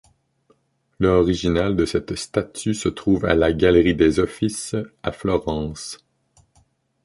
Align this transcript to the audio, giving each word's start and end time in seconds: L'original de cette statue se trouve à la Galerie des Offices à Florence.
L'original 0.97 1.75
de 1.75 1.85
cette 1.85 2.15
statue 2.15 2.73
se 2.73 2.89
trouve 2.89 3.23
à 3.25 3.35
la 3.35 3.53
Galerie 3.53 3.93
des 3.93 4.19
Offices 4.19 4.75
à 5.03 5.11
Florence. 5.11 6.03